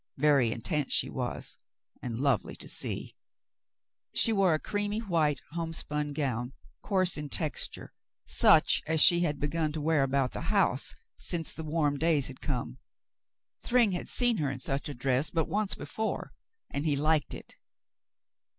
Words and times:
Very 0.17 0.51
intent 0.51 0.91
she 0.91 1.11
was, 1.11 1.57
and 2.01 2.19
lovely 2.19 2.55
to 2.55 2.67
see. 2.67 3.15
She 4.15 4.33
wore 4.33 4.55
a 4.55 4.59
creamy 4.59 4.97
white 4.97 5.39
homespun 5.51 6.13
gown, 6.13 6.53
coarse 6.81 7.19
in 7.19 7.29
texture, 7.29 7.93
such 8.25 8.81
as 8.87 8.99
she 8.99 9.19
had 9.19 9.39
begun 9.39 9.71
to 9.73 9.79
wear 9.79 10.01
about 10.01 10.31
the 10.31 10.41
house 10.49 10.95
since 11.17 11.53
the 11.53 11.63
warm 11.63 11.99
days 11.99 12.25
had 12.25 12.41
come. 12.41 12.79
Thryng 13.63 13.91
had 13.91 14.09
seen 14.09 14.37
her 14.37 14.49
in 14.49 14.59
such 14.59 14.89
a 14.89 14.95
dress 14.95 15.29
but 15.29 15.47
once 15.47 15.75
before, 15.75 16.33
and 16.71 16.83
he 16.87 16.95
liked 16.95 17.35
it. 17.35 17.55